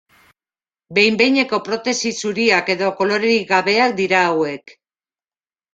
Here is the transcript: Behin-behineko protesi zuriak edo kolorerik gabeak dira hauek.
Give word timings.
Behin-behineko 0.97 1.59
protesi 1.69 2.13
zuriak 2.23 2.75
edo 2.77 2.91
kolorerik 3.03 3.47
gabeak 3.55 3.97
dira 4.03 4.25
hauek. 4.33 4.77